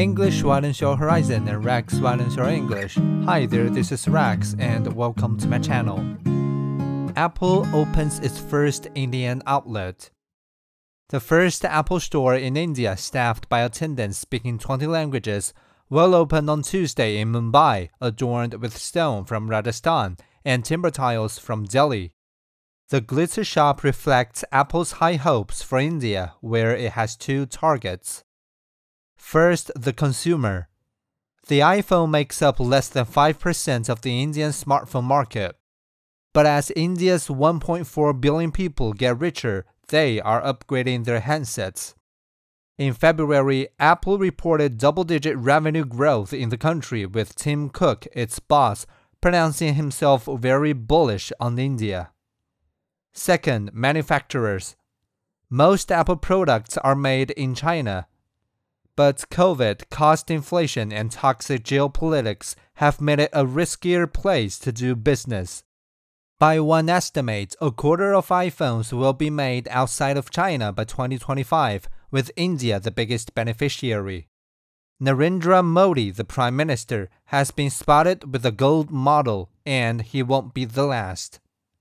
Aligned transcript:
English 0.00 0.42
widens 0.42 0.80
your 0.80 0.96
horizon 0.96 1.46
and 1.46 1.62
Rex 1.62 1.96
widens 1.96 2.34
your 2.34 2.48
English. 2.48 2.96
Hi 3.26 3.44
there, 3.44 3.68
this 3.68 3.92
is 3.92 4.08
Rex 4.08 4.56
and 4.58 4.90
welcome 4.94 5.36
to 5.36 5.46
my 5.46 5.58
channel. 5.58 5.98
Apple 7.16 7.66
opens 7.74 8.18
its 8.20 8.38
first 8.38 8.88
Indian 8.94 9.42
outlet. 9.46 10.08
The 11.10 11.20
first 11.20 11.66
Apple 11.66 12.00
store 12.00 12.34
in 12.34 12.56
India, 12.56 12.96
staffed 12.96 13.50
by 13.50 13.60
attendants 13.60 14.16
speaking 14.16 14.58
20 14.58 14.86
languages, 14.86 15.52
will 15.90 16.14
open 16.14 16.48
on 16.48 16.62
Tuesday 16.62 17.18
in 17.18 17.30
Mumbai, 17.30 17.90
adorned 18.00 18.54
with 18.54 18.78
stone 18.78 19.26
from 19.26 19.50
Rajasthan 19.50 20.16
and 20.46 20.64
timber 20.64 20.90
tiles 20.90 21.38
from 21.38 21.64
Delhi. 21.64 22.14
The 22.88 23.02
glitter 23.02 23.44
shop 23.44 23.84
reflects 23.84 24.46
Apple's 24.50 24.92
high 24.92 25.16
hopes 25.16 25.60
for 25.60 25.78
India, 25.78 26.32
where 26.40 26.74
it 26.74 26.92
has 26.92 27.16
two 27.16 27.44
targets. 27.44 28.24
First, 29.30 29.70
the 29.76 29.92
consumer. 29.92 30.68
The 31.46 31.60
iPhone 31.60 32.10
makes 32.10 32.42
up 32.42 32.58
less 32.58 32.88
than 32.88 33.06
5% 33.06 33.88
of 33.88 34.00
the 34.00 34.20
Indian 34.20 34.50
smartphone 34.50 35.04
market. 35.04 35.54
But 36.32 36.46
as 36.46 36.72
India's 36.72 37.28
1.4 37.28 38.20
billion 38.20 38.50
people 38.50 38.92
get 38.92 39.20
richer, 39.20 39.66
they 39.86 40.20
are 40.20 40.42
upgrading 40.42 41.04
their 41.04 41.20
handsets. 41.20 41.94
In 42.76 42.92
February, 42.92 43.68
Apple 43.78 44.18
reported 44.18 44.78
double 44.78 45.04
digit 45.04 45.36
revenue 45.36 45.84
growth 45.84 46.32
in 46.32 46.48
the 46.48 46.58
country, 46.58 47.06
with 47.06 47.36
Tim 47.36 47.68
Cook, 47.70 48.08
its 48.12 48.40
boss, 48.40 48.84
pronouncing 49.20 49.74
himself 49.74 50.26
very 50.26 50.72
bullish 50.72 51.30
on 51.38 51.56
India. 51.56 52.10
Second, 53.12 53.72
manufacturers. 53.72 54.74
Most 55.48 55.92
Apple 55.92 56.16
products 56.16 56.76
are 56.78 56.96
made 56.96 57.30
in 57.30 57.54
China, 57.54 58.08
but 59.00 59.24
COVID, 59.30 59.88
cost 59.88 60.30
inflation, 60.30 60.92
and 60.92 61.10
toxic 61.10 61.62
geopolitics 61.62 62.54
have 62.74 63.00
made 63.00 63.18
it 63.18 63.30
a 63.32 63.46
riskier 63.46 64.06
place 64.06 64.58
to 64.58 64.70
do 64.70 64.94
business. 64.94 65.64
By 66.38 66.60
one 66.60 66.90
estimate, 66.90 67.56
a 67.62 67.70
quarter 67.70 68.12
of 68.12 68.28
iPhones 68.28 68.92
will 68.92 69.14
be 69.14 69.30
made 69.30 69.66
outside 69.68 70.18
of 70.18 70.30
China 70.30 70.70
by 70.70 70.84
2025, 70.84 71.88
with 72.10 72.30
India 72.36 72.78
the 72.78 72.90
biggest 72.90 73.34
beneficiary. 73.34 74.28
Narendra 75.02 75.64
Modi, 75.64 76.10
the 76.10 76.24
Prime 76.24 76.54
Minister, 76.54 77.08
has 77.28 77.50
been 77.50 77.70
spotted 77.70 78.30
with 78.34 78.44
a 78.44 78.52
gold 78.52 78.90
model, 78.90 79.48
and 79.64 80.02
he 80.02 80.22
won't 80.22 80.52
be 80.52 80.66
the 80.66 80.84
last. 80.84 81.40